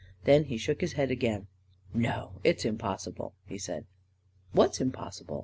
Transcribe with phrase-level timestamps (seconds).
[0.23, 1.45] Then he shook his head again."
[1.93, 3.85] No; it's impossible," he said."
[4.51, 5.39] What's impossible